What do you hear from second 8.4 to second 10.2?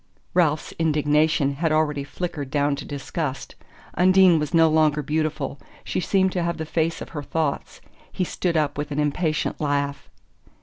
up with an impatient laugh.